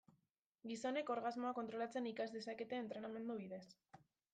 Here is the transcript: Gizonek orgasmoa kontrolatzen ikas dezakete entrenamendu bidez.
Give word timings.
Gizonek 0.71 1.11
orgasmoa 1.17 1.53
kontrolatzen 1.59 2.11
ikas 2.15 2.29
dezakete 2.41 2.85
entrenamendu 2.87 3.41
bidez. 3.47 3.67